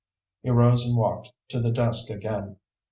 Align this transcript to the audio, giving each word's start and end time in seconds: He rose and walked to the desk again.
He 0.41 0.49
rose 0.49 0.83
and 0.83 0.97
walked 0.97 1.31
to 1.49 1.59
the 1.59 1.71
desk 1.71 2.09
again. 2.09 2.55